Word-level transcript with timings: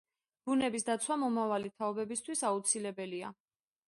ბუნების 0.49 0.85
დაცვა 0.87 1.17
მომავალი 1.23 1.71
თაობებისთვის 1.81 2.41
აუცილებელია. 2.49 3.31